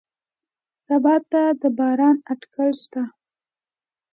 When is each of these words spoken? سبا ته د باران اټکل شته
سبا 0.87 1.15
ته 1.31 1.41
د 1.61 1.63
باران 1.77 2.17
اټکل 2.31 2.69
شته 2.83 3.03